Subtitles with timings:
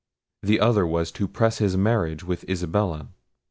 [0.41, 3.09] The other was to press his marriage with Isabella.